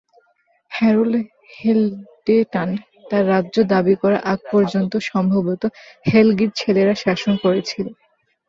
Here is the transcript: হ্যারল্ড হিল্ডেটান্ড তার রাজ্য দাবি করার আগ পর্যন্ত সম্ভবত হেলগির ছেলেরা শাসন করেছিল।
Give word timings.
হ্যারল্ড 0.71 1.13
হিল্ডেটান্ড 1.55 2.75
তার 3.09 3.23
রাজ্য 3.33 3.55
দাবি 3.73 3.95
করার 4.01 4.21
আগ 4.31 4.39
পর্যন্ত 4.51 4.93
সম্ভবত 5.11 5.63
হেলগির 6.05 6.51
ছেলেরা 6.55 6.93
শাসন 7.03 7.33
করেছিল। 7.43 7.87